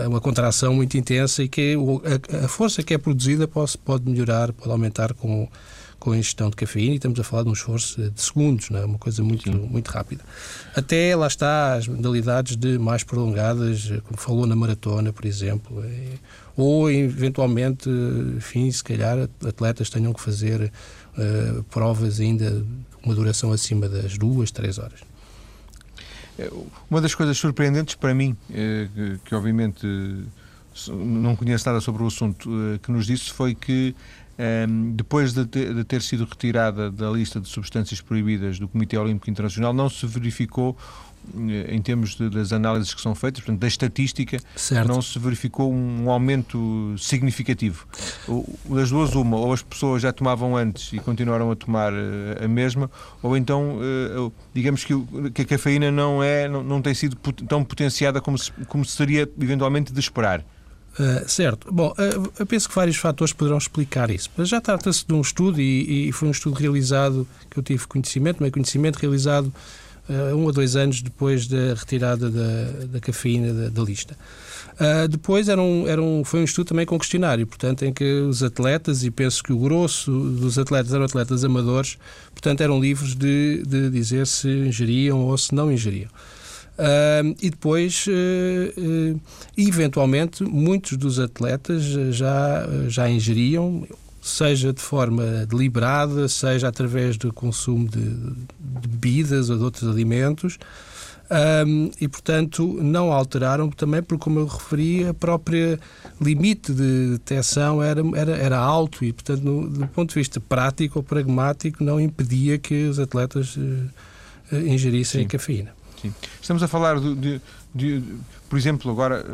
[0.08, 1.76] uma contração muito intensa e que
[2.32, 5.48] a, a força que é produzida pode, pode melhorar, pode aumentar com
[6.04, 8.78] com a ingestão de cafeína e estamos a falar de um esforço de segundos, não
[8.78, 8.86] é?
[8.86, 10.22] uma coisa muito, muito rápida.
[10.76, 16.18] Até lá está as modalidades de mais prolongadas, como falou na maratona, por exemplo, é,
[16.58, 17.90] ou eventualmente,
[18.36, 20.74] enfim, se calhar atletas tenham que fazer
[21.18, 22.66] uh, provas ainda
[23.02, 25.00] uma duração acima das duas, três horas.
[26.38, 26.52] É,
[26.90, 29.88] uma das coisas surpreendentes para mim, é, que, que obviamente
[30.92, 33.96] não conheço nada sobre o assunto, eh, que nos disse foi que
[34.40, 38.98] um, depois de ter, de ter, sido retirada da lista de substâncias proibidas do Comitê
[38.98, 40.76] Olímpico Internacional, não se verificou,
[41.38, 44.88] eh, em termos de, das análises que são feitas, portanto, da estatística, certo.
[44.88, 47.88] não se verificou um aumento significativo.
[48.66, 52.48] Das duas, uma, ou as pessoas já tomavam antes e continuaram a tomar eh, a
[52.48, 52.90] mesma,
[53.22, 54.94] ou então, eh, digamos que,
[55.34, 57.16] que a cafeína não, é, não, não tem sido
[57.48, 60.44] tão potenciada como se, como seria eventualmente de esperar.
[60.94, 61.72] Uh, certo.
[61.72, 64.30] Bom, uh, eu penso que vários fatores poderão explicar isso.
[64.38, 67.88] Mas já trata-se de um estudo e, e, foi um estudo realizado que eu tive
[67.88, 69.52] conhecimento, mas conhecimento realizado
[70.08, 74.16] uh, um ou dois anos depois da retirada da, da cafeína da, da lista.
[75.10, 78.44] depois era um, era um, foi um estudo também com questionário, portanto, em que os
[78.44, 81.98] atletas, e penso que o grosso dos atletas eram atletas amadores,
[82.32, 86.10] portanto, eram livres de, de dizer se ingeriam ou se não ingeriam.
[86.74, 89.22] Uh, e depois, uh, uh,
[89.56, 93.88] eventualmente, muitos dos atletas já, já ingeriam,
[94.22, 100.58] seja de forma deliberada, seja através do consumo de, de bebidas ou de outros alimentos.
[101.66, 105.80] Um, e, portanto, não alteraram também, porque, como eu referi, a própria
[106.20, 111.00] limite de detecção era, era, era alto e, portanto, no, do ponto de vista prático
[111.00, 113.58] ou pragmático, não impedia que os atletas
[114.52, 115.28] ingerissem Sim.
[115.28, 115.83] cafeína.
[116.04, 116.14] Sim.
[116.40, 117.42] Estamos a falar de, de,
[117.74, 118.04] de
[118.48, 119.26] por exemplo, agora,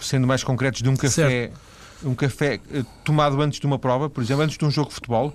[0.00, 1.28] sendo mais concretos, de um café.
[1.28, 2.60] Certo um café
[3.02, 5.32] tomado antes de uma prova, por exemplo, antes de um jogo de futebol?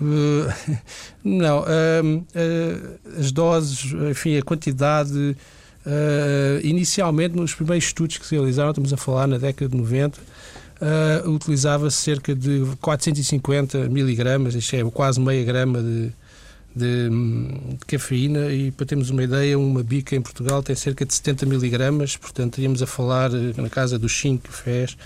[0.00, 0.76] Uh,
[1.22, 1.60] não.
[1.60, 5.36] Uh, uh, as doses, enfim, a quantidade.
[6.62, 10.20] inicialmente, nos primeiros estudos que se realizaram, estamos a falar na década de 90,
[11.26, 16.12] utilizava-se cerca de 450 miligramas, isto é quase meia grama de,
[16.74, 21.14] de, de, cafeína e para termos uma ideia, uma bica em Portugal tem cerca de
[21.14, 24.96] 70 miligramas, portanto estaríamos a falar na casa dos 5 cafés.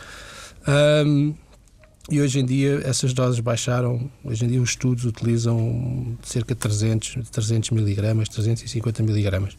[0.68, 1.34] Um,
[2.08, 4.08] e hoje em dia essas doses baixaram.
[4.24, 9.56] Hoje em dia os estudos utilizam cerca de 300, 300 miligramas, 350 miligramas.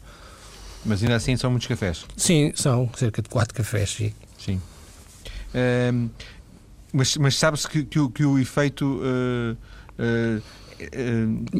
[0.86, 2.06] Mas ainda assim são muitos cafés?
[2.15, 3.89] Sim, são cerca de 4 cafés.
[3.89, 4.13] Sim.
[4.38, 4.62] sim.
[5.93, 6.10] Um,
[6.93, 8.86] mas, mas sabe-se que, que, que, o efeito.
[8.86, 9.58] Uh,
[10.00, 10.41] uh,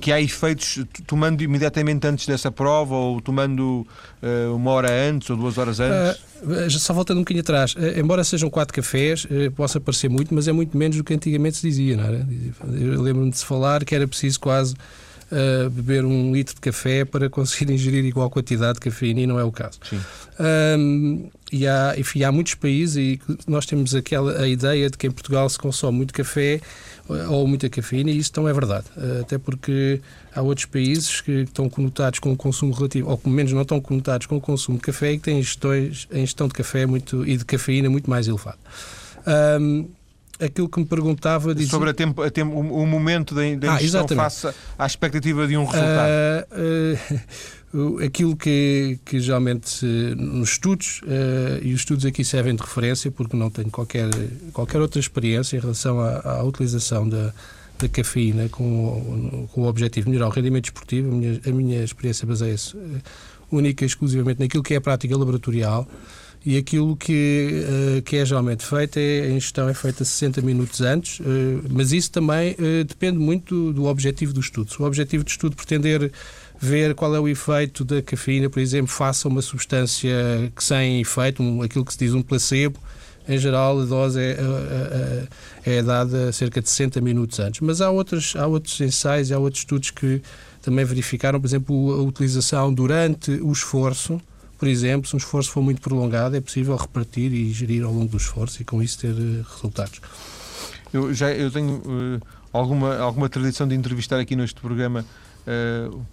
[0.02, 3.86] que há efeitos tomando imediatamente antes dessa prova ou tomando
[4.56, 6.22] uma hora antes ou duas horas antes?
[6.44, 10.34] Eh, só voltando um bocadinho atrás, eh, embora sejam quatro cafés, eh, possa parecer muito,
[10.34, 12.06] mas é muito menos do que antigamente se dizia, não?
[12.76, 14.76] Eu lembro-me de se falar que era preciso quase
[15.32, 19.40] uh, beber um litro de café para conseguir ingerir igual quantidade de cafeína e não
[19.40, 19.80] é o caso.
[20.40, 25.08] Um, e há, enfim, há muitos países e nós temos aquela a ideia de que
[25.08, 26.60] em Portugal se consome muito café
[27.30, 28.86] ou muita cafeína e isso não é verdade.
[29.22, 30.02] Até porque
[30.36, 33.80] há outros países que estão conotados com o consumo relativo, ou pelo menos não estão
[33.80, 37.26] conotados com o consumo de café e que têm gestões, em gestão de café muito,
[37.26, 38.58] e de cafeína muito mais elevado.
[39.60, 39.88] Um,
[40.40, 41.72] aquilo que me perguntava dizia...
[41.72, 44.48] sobre a tempo, a tempo, o, o, momento da, da ah, face
[44.78, 46.08] à expectativa de um resultado.
[47.74, 52.62] Uh, uh, aquilo que, que geralmente nos estudos, uh, e os estudos aqui servem de
[52.62, 54.10] referência porque não tenho qualquer,
[54.54, 57.34] qualquer outra experiência em relação à, à utilização da,
[57.78, 61.12] da cafeína com, com o objetivo de melhorar o rendimento esportivo.
[61.12, 62.76] A minha, a minha experiência baseia-se
[63.52, 65.88] única e exclusivamente naquilo que é a prática laboratorial
[66.46, 67.66] e aquilo que,
[67.98, 71.24] uh, que é geralmente feito é a ingestão é feita 60 minutos antes, uh,
[71.70, 74.72] mas isso também uh, depende muito do, do, objetivo do estudo.
[74.72, 76.12] Se o objetivo do estudo pretender
[76.60, 80.12] ver qual é o efeito da cafeína, por exemplo, faça uma substância
[80.56, 82.80] que sem efeito, um, aquilo que se diz um placebo,
[83.28, 84.38] em geral a dose é,
[85.66, 87.60] é, é, dada cerca de 60 minutos antes.
[87.60, 90.22] Mas há outros, há outros ensaios, há outros estudos que
[90.62, 94.20] também verificaram, por exemplo, a utilização durante o esforço,
[94.58, 98.10] por exemplo, se um esforço for muito prolongado, é possível repartir e gerir ao longo
[98.10, 100.02] do esforço e com isso ter uh, resultados.
[100.92, 105.06] Eu, já, eu tenho uh, alguma, alguma tradição de entrevistar aqui neste programa,
[105.46, 106.06] uh,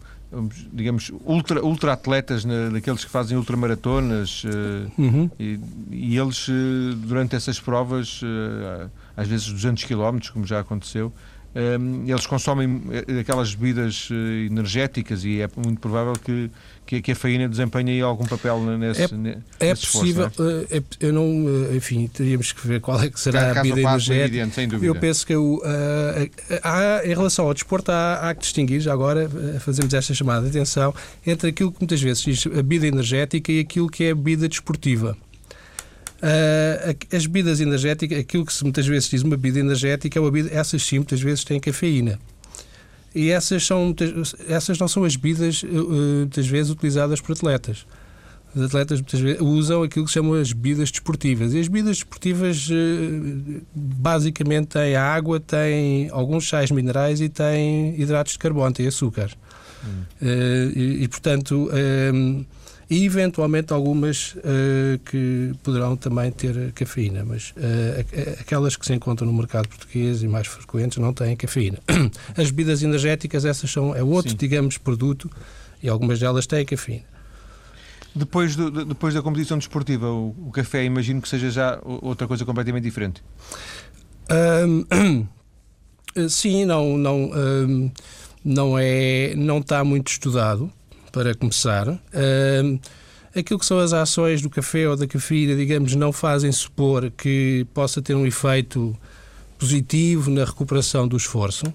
[0.72, 4.42] digamos, ultra, ultra atletas, na, daqueles que fazem ultramaratonas,
[4.98, 5.30] uhum.
[5.38, 6.48] e, e, eles,
[7.06, 8.20] durante essas provas,
[9.16, 11.12] às vezes 200 km, como já aconteceu,
[12.06, 16.50] eles consomem eh, aquelas bebidas eh, energéticas e é muito provável que,
[17.00, 20.52] que, a faína desempenhe algum papel nesse, é, nesse é esforço, possível não é?
[20.70, 24.76] Eh, é, eu não enfim teríamos que ver qual é que será a bebida energética.
[24.82, 25.60] eu penso que o, uh,
[26.62, 30.58] há, em relação ao desporto há, há que distinguir já agora fazemos esta chamada de
[30.58, 30.92] atenção
[31.24, 34.48] entre aquilo que muitas vezes diz a bebida energética e aquilo que é a bebida
[34.48, 35.16] desportiva
[36.22, 40.30] Uh, as bebidas energéticas, aquilo que se muitas vezes diz uma bebida energética, é uma
[40.30, 42.18] bebida, essas sim muitas vezes têm cafeína.
[43.14, 43.94] E essas, são,
[44.48, 45.66] essas não são as bebidas uh,
[46.20, 47.86] muitas vezes utilizadas por atletas.
[48.54, 51.52] Os atletas muitas vezes usam aquilo que se chamam as bebidas desportivas.
[51.52, 52.68] E as bebidas desportivas
[53.74, 59.30] basicamente têm água, têm alguns sais minerais e têm hidratos de carbono, têm açúcar.
[59.84, 60.02] Hum.
[60.22, 61.68] E, e, portanto
[62.88, 69.26] e eventualmente algumas uh, que poderão também ter cafeína, mas uh, aquelas que se encontram
[69.26, 71.78] no mercado português e mais frequentes não têm cafeína.
[72.36, 74.36] As bebidas energéticas, essas são é outro, Sim.
[74.36, 75.30] digamos, produto
[75.82, 77.04] e algumas delas têm cafeína.
[78.14, 82.44] Depois, do, depois da competição desportiva, o, o, café, imagino que seja já outra coisa
[82.44, 83.22] completamente diferente.
[84.30, 85.26] Um,
[86.28, 87.90] sim, não, não, um,
[88.44, 90.70] não é, não está muito estudado
[91.14, 91.88] para começar.
[91.88, 92.80] Uh,
[93.36, 97.64] aquilo que são as ações do café ou da cafeína, digamos, não fazem supor que
[97.72, 98.98] possa ter um efeito
[99.56, 101.72] positivo na recuperação do esforço.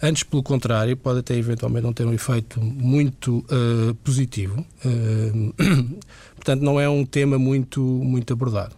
[0.00, 4.62] Antes, pelo contrário, pode até eventualmente não ter um efeito muito uh, positivo.
[4.84, 5.54] Uh,
[6.36, 8.76] portanto, não é um tema muito, muito abordado.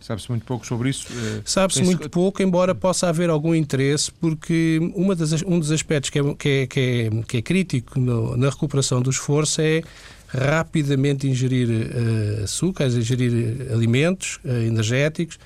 [0.00, 1.06] Sabe-se muito pouco sobre isso?
[1.10, 6.08] Eh, Sabe-se muito pouco, embora possa haver algum interesse, porque uma das, um dos aspectos
[6.08, 9.82] que é, que é, que é, que é crítico no, na recuperação do esforço é
[10.28, 15.38] rapidamente ingerir uh, açúcares, ingerir alimentos uh, energéticos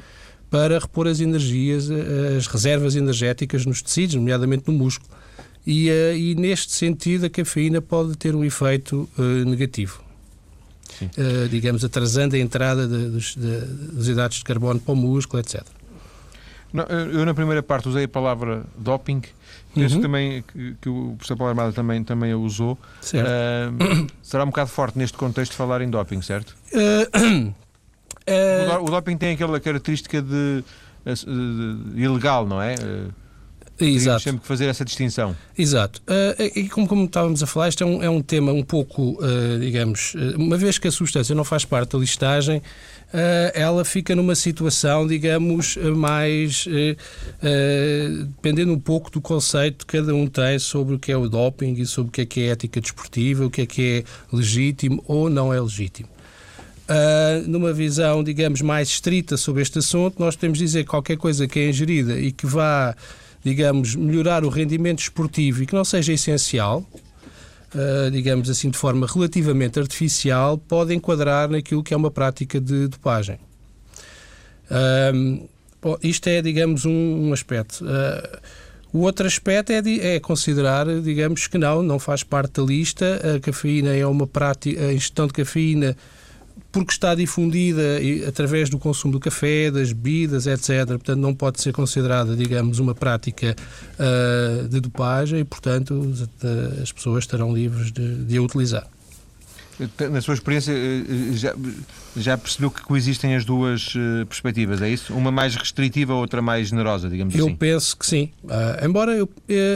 [0.51, 1.88] para repor as energias,
[2.38, 5.11] as reservas energéticas nos tecidos, nomeadamente no músculo.
[5.67, 10.04] e, uh, e neste sentido a cafeína pode ter um efeito uh, negativo.
[11.03, 13.61] Uh, digamos, atrasando a entrada de, de, de,
[13.92, 15.62] dos hidratos de carbono para o músculo, etc.
[16.73, 19.23] Não, eu, na primeira parte, usei a palavra doping.
[19.75, 20.03] Penso uhum.
[20.03, 22.77] também que, que, o professor Paulo Armada também, também a usou.
[23.01, 23.29] Certo.
[23.29, 26.57] Uh, será um bocado forte neste contexto falar em doping, certo?
[28.27, 30.64] Uh, o, doping tem aquela característica de,
[31.05, 32.75] de, de ilegal, não é?
[33.81, 34.23] Exato.
[34.23, 35.37] sempre que fazer essa distinção.
[35.59, 36.01] Exato.
[36.03, 39.19] Uh, e como, como, estávamos a falar, isto é um, é um tema um pouco,
[39.21, 42.63] uh, digamos, uma vez que a substância não faz parte da listagem, uh,
[43.53, 46.67] ela fica numa situação, digamos, mais.
[48.37, 51.75] dependendo um pouco do conceito que cada um tem sobre o que é o doping
[51.75, 55.03] e sobre o que é que é ética desportiva, o que é que é legítimo
[55.09, 56.09] ou não é legítimo.
[56.85, 61.49] Uh, numa visão, digamos, mais estrita sobre este assunto, nós podemos dizer que qualquer coisa
[61.49, 62.95] que é ingerida e que vá
[63.45, 66.85] digamos, melhorar o rendimento esportivo e que não seja essencial,
[67.75, 72.89] uh, digamos assim, de forma relativamente artificial, pode enquadrar naquilo que é uma prática de
[72.89, 73.39] dopagem.
[75.85, 77.85] Bom, isto é, digamos, um, um aspecto.
[77.85, 78.41] Uh,
[78.91, 79.83] o outro aspecto é,
[80.15, 83.21] é, considerar, digamos, que não, não faz parte da lista.
[83.37, 85.95] A cafeína é uma prática, a ingestão de cafeína
[86.73, 87.83] porque está difundida
[88.27, 90.87] através do consumo do café, das bebidas, etc.
[90.88, 93.55] Portanto, não pode ser considerada, digamos, uma prática
[93.95, 96.12] uh, de dopagem e, portanto,
[96.83, 98.88] as pessoas estarão livres de, de a utilizar.
[100.11, 101.55] Na sua experiência, eh, já,
[102.17, 105.13] já, percebeu que coexistem as duas eh, perspectivas, é isso?
[105.13, 107.51] Uma mais restritiva, outra mais generosa, digamos eu assim?
[107.53, 108.31] Eu penso que sim.
[108.45, 109.29] Uh, embora eu,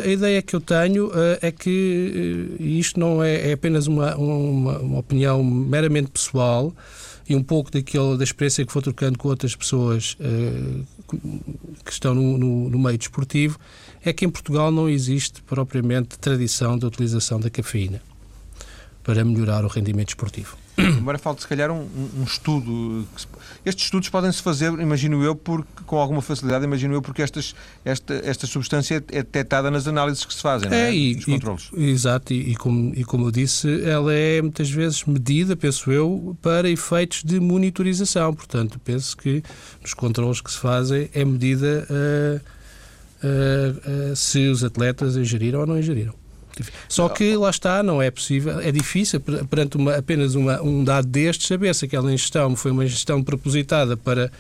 [0.05, 4.15] a ideia que eu tenho uh, é que uh, isto não é, é apenas uma,
[4.15, 6.73] uma, uma, opinião meramente pessoal
[7.29, 10.17] e um pouco daquilo, da experiência que vou trocando com outras pessoas
[11.85, 13.59] que estão no, no, no meio desportivo,
[14.03, 18.01] é que em Portugal não existe propriamente tradição da utilização da cafeína
[19.09, 20.59] para melhorar o rendimento esportivo.
[20.77, 23.09] Embora falte, se calhar, um, um estudo.
[23.65, 27.55] Estes estudos podem-se fazer, imagino eu, porque, com alguma facilidade, imagino eu, porque estas,
[27.87, 30.95] esta, esta substância é detectada nas análises que se fazem, é, é?
[30.95, 31.71] E, controles.
[31.75, 35.91] E, exato, e, e, como, e como eu disse, ela é muitas vezes medida, penso
[35.91, 38.35] eu, para efeitos de monitorização.
[38.35, 39.43] Portanto, penso que
[39.81, 42.41] nos controles que se fazem é medida uh,
[43.25, 46.28] uh, uh, se os atletas ingeriram ou não ingeriram.
[46.89, 51.07] Só que lá está, não é possível, é difícil perante uma, apenas uma, um dado
[51.07, 54.31] destes saber se aquela ingestão foi uma ingestão propositada para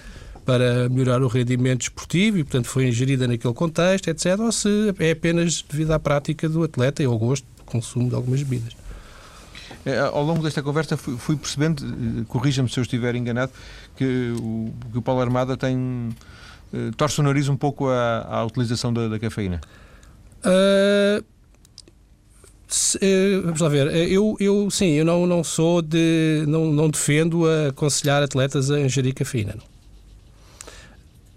[0.44, 5.10] para melhorar o rendimento esportivo e, portanto, foi ingerida naquele contexto, etc., ou se é
[5.10, 8.74] apenas devido à prática do atleta e ao gosto de consumo de algumas bebidas.
[9.84, 13.52] É, ao longo desta conversa fui, fui percebendo, eh, corrija-me se eu estiver enganado,
[13.94, 16.16] que o, que o Paulo Armada tem
[16.72, 19.60] eh, torce o nariz um pouco à, à utilização da, da cafeína.
[20.38, 21.22] Uh,
[23.00, 26.44] eh, vamos lá ver, eh, eu, eu sim, eu não, não sou de.
[26.46, 29.56] Não, não defendo aconselhar atletas a ingerir cafeína.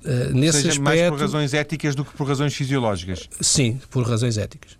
[0.04, 3.30] Uh, nesse seja, aspecto, mais por razões éticas do que por razões fisiológicas?
[3.40, 4.76] Sim, por razões éticas.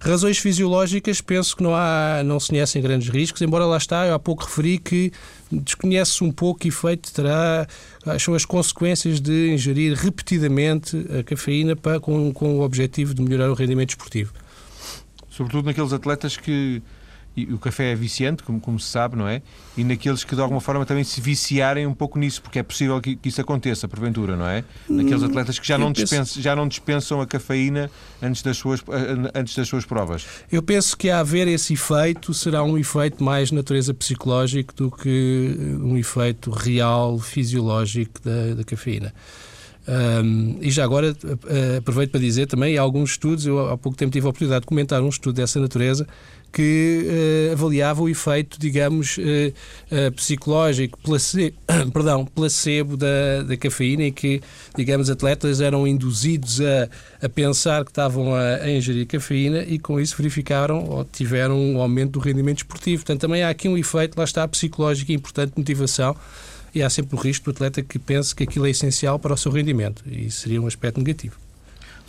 [0.00, 4.14] Razões fisiológicas, penso que não, há, não se conhecem grandes riscos, embora lá está, eu
[4.14, 5.12] há pouco referi que
[5.50, 7.66] desconhece um pouco que efeito terá,
[8.20, 13.50] são as consequências de ingerir repetidamente a cafeína para, com, com o objetivo de melhorar
[13.50, 14.32] o rendimento esportivo
[15.38, 16.82] sobretudo naqueles atletas que
[17.36, 19.40] e o café é viciante, como, como, se sabe, não é?
[19.76, 23.00] E naqueles que de alguma forma também se viciarem um pouco nisso, porque é possível
[23.00, 24.64] que, que isso aconteça, porventura, não é?
[24.88, 27.88] Naqueles hum, atletas que já não, dispensam, já não dispensam a cafeína
[28.20, 28.82] antes das, suas,
[29.32, 30.26] antes das suas provas.
[30.50, 35.56] Eu penso que a haver esse efeito será um efeito mais natureza psicológico do que
[35.80, 39.14] um efeito real, fisiológico da, da cafeína.
[39.88, 43.96] Um, e já agora uh, aproveito para dizer também há alguns estudos, eu há pouco
[43.96, 46.06] tempo tive a oportunidade de comentar um estudo dessa natureza
[46.52, 47.06] que
[47.48, 51.56] uh, avaliava o efeito, digamos, uh, psicológico, placebo,
[51.92, 54.42] perdão, placebo da, da cafeína e que,
[54.76, 56.88] digamos, atletas eram induzidos a,
[57.24, 61.80] a pensar que estavam a, a, ingerir cafeína e com isso verificaram ou tiveram um
[61.80, 63.04] aumento do rendimento esportivo.
[63.04, 66.14] Portanto, também há aqui um efeito, lá está, psicológico importante motivação
[66.74, 69.36] e há sempre o risco do atleta que pense que aquilo é essencial para o
[69.36, 71.36] seu rendimento e seria um aspecto negativo.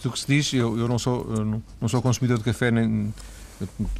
[0.03, 3.13] O que se diz, eu, eu, não, sou, eu não, sou consumidor de café, nem,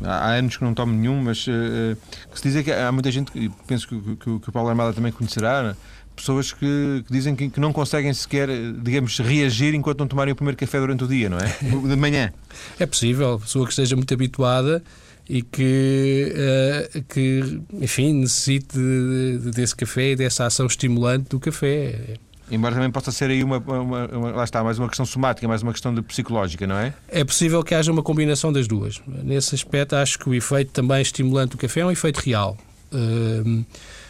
[0.02, 1.98] há anos que não tomo nenhum, mas uh,
[2.32, 4.70] que se diz é que há muita gente, e penso que, que, que, o Paulo
[4.70, 5.76] Armada também conhecerá, né?
[6.16, 8.50] pessoas que, que dizem que, que, não conseguem sequer,
[8.82, 11.48] digamos, reagir enquanto não tomarem o primeiro café durante o dia, não é?
[11.64, 12.32] De manhã.
[12.78, 14.84] É possível, pessoa que esteja muito habituada
[15.30, 21.40] e que, uh, que enfim, necessite de, de, desse café e dessa ação estimulante do
[21.40, 22.16] café.
[22.52, 25.62] Embora também possa ser aí uma, uma, uma, lá está, mais uma questão somática, mais
[25.62, 26.96] uma questão de psicológica, não é?
[27.08, 29.00] É possível que haja uma combinação das duas.
[29.06, 32.58] Nesse aspecto, acho que o efeito também estimulante do café é um efeito real.
[32.92, 33.64] Uh,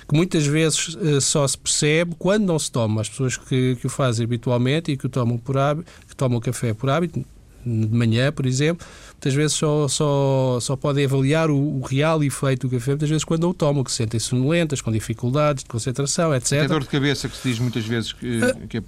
[0.08, 3.02] que muitas vezes uh, só se percebe quando não se toma.
[3.02, 6.40] As pessoas que, que o fazem habitualmente e que o tomam por hábito, que tomam
[6.40, 7.26] café por hábito,
[7.66, 12.68] de manhã, por exemplo, muitas vezes só, só, só podem avaliar o, o real efeito
[12.68, 16.34] do café, muitas vezes quando o tomam, que se sentem sonolentas, com dificuldades de concentração,
[16.34, 16.54] etc.
[16.54, 18.82] É dor de cabeça que se diz muitas vezes que, uh, que...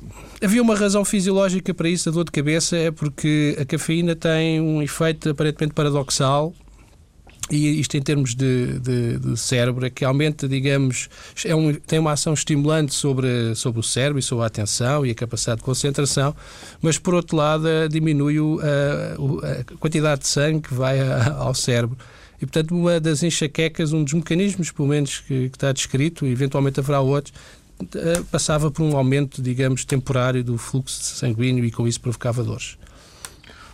[0.43, 4.61] Havia uma razão fisiológica para isso, a dor de cabeça é porque a cafeína tem
[4.61, 6.53] um efeito aparentemente paradoxal
[7.51, 11.09] e isto em termos de, de, de, cérebro é que aumenta, digamos,
[11.43, 15.11] é um, tem uma ação estimulante sobre, sobre o cérebro e sobre a atenção e
[15.11, 16.33] a capacidade de concentração,
[16.81, 21.53] mas por outro lado eh, diminui a, a, quantidade de sangue que vai a, ao
[21.53, 21.97] cérebro.
[22.41, 26.31] E, portanto, uma das enxaquecas, um dos mecanismos, pelo menos, que, que está descrito, e
[26.31, 27.33] eventualmente haverá outros,
[27.95, 32.77] eh, passava por um aumento, digamos, temporário do fluxo sanguíneo e com isso provocava dores.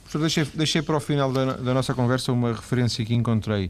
[0.08, 3.66] Professor, deixei, deixei para o final da, da, nossa conversa uma referência que encontrei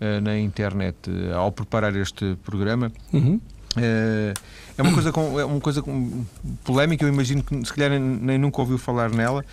[0.00, 2.92] uh, na internet uh, ao preparar este programa.
[3.12, 3.40] Uhum.
[3.76, 4.32] Uh,
[4.78, 6.24] é uma coisa com, é uma coisa com,
[6.62, 9.44] polémica, eu imagino que se calhar nem, nem nunca ouviu falar nela.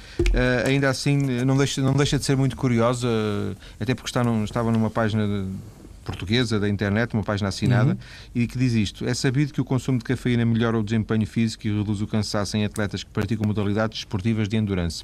[0.65, 3.07] ainda assim, não deixa, não deixa de ser muito curiosa,
[3.79, 5.45] até porque está num, estava numa página de,
[6.09, 7.97] portuguesa da internet, uma página assinada, uhum.
[8.33, 11.67] e que diz isto: É sabido que o consumo de cafeína melhora o desempenho físico
[11.67, 15.03] e reduz o cansaço em atletas que praticam modalidades esportivas de endurance.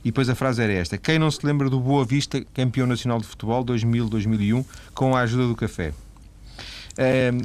[0.00, 3.18] E depois a frase era esta: Quem não se lembra do Boa Vista, campeão nacional
[3.18, 5.92] de futebol 2000-2001, com a ajuda do café?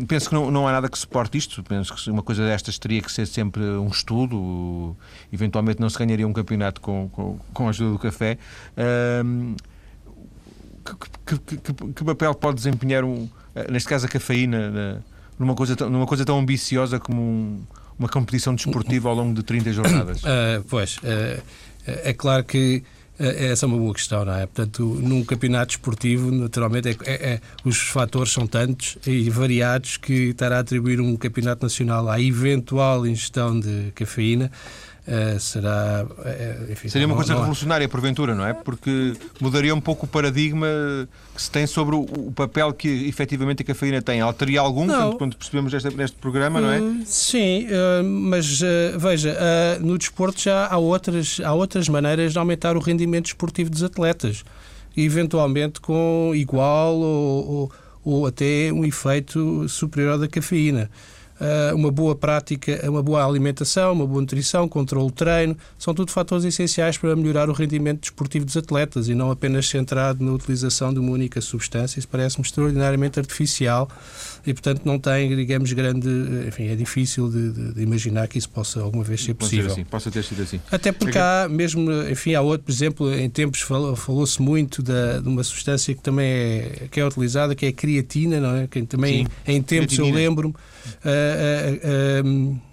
[0.08, 1.64] Penso que não, não há nada que suporte isto.
[1.64, 4.96] Penso que uma coisa destas teria que ser sempre um estudo.
[5.34, 8.38] Eventualmente não se ganharia um campeonato com, com, com a ajuda do café.
[10.96, 15.02] Que, que, papel pode desempenhar, um, eh, neste caso, a cafeína
[15.38, 17.62] numa coisa, numa coisa tão ambiciosa como um,
[17.98, 20.24] uma competição desportiva ao longo de 30 jornadas?
[20.24, 21.42] Uh, pois, uh,
[21.86, 22.84] é claro que
[23.20, 24.46] essa é uma boa questão, não é?
[24.46, 30.30] Portanto, num campeonato esportivo, naturalmente, é, é, é, os fatores são tantos e variados que
[30.30, 34.50] estar a atribuir um campeonato nacional à eventual ingestão de cafeína
[35.10, 36.06] Uh, será.
[36.08, 38.54] Uh, enfim, Seria uma coisa não, revolucionária, porventura, não é?
[38.54, 40.68] Porque mudaria um pouco o paradigma
[41.34, 44.22] que se tem sobre o, o papel que efetivamente a cafeína tem.
[44.22, 45.14] Alteria algum, não.
[45.14, 46.80] quando percebemos neste, neste programa, não é?
[46.80, 47.66] Uh, sim,
[48.04, 48.62] mas
[48.98, 49.36] veja,
[49.82, 54.44] no desporto já há outras, há outras maneiras de aumentar o rendimento esportivo dos atletas,
[54.96, 57.72] eventualmente com igual ou, ou,
[58.04, 60.88] ou até um efeito superior ao da cafeína.
[61.40, 66.12] Eh, uma boa prática, uma boa alimentação, uma boa nutrição, controle de treino, são tudo
[66.12, 70.94] fatores essenciais para melhorar o rendimento desportivo dos atletas e não apenas centrado na utilização
[70.94, 71.98] de uma única substância.
[71.98, 73.88] Isso parece-me extraordinariamente artificial
[74.46, 76.10] e, portanto, não tem, digamos, grande.
[76.48, 79.70] Enfim, é difícil de, de, de imaginar que isso possa alguma vez ser possível.
[79.70, 80.60] Ser assim, possa ter sido assim.
[80.72, 85.28] Até porque há, mesmo, enfim, há outro, por exemplo, em tempos falou-se muito da, de
[85.28, 88.68] uma substância que também é, que é utilizada, que é a creatina, não é?
[88.68, 90.20] Que também Sim, em tempos creatinina.
[90.20, 90.54] eu lembro-me.
[90.54, 92.70] Uh, uh,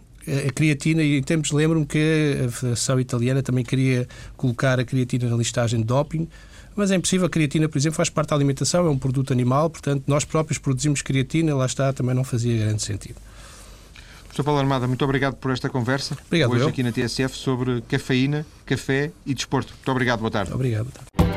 [0.48, 5.28] a creatina, e em tempos lembro-me que a Federação Italiana também queria colocar a creatina
[5.28, 6.28] na listagem de doping,
[6.76, 7.26] mas é impossível.
[7.26, 10.58] A creatina, por exemplo, faz parte da alimentação, é um produto animal, portanto, nós próprios
[10.58, 13.16] produzimos creatina, lá está, também não fazia grande sentido.
[14.24, 16.16] Professor Paulo Armada, muito obrigado por esta conversa.
[16.26, 16.68] Obrigado, Hoje eu.
[16.68, 19.72] aqui na TSF sobre cafeína, café e desporto.
[19.72, 20.52] Muito obrigado, boa tarde.
[20.52, 21.35] Obrigado, boa tarde.